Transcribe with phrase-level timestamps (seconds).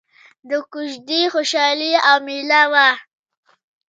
[0.49, 2.87] د کوژدې خوشحالي او ميله وه.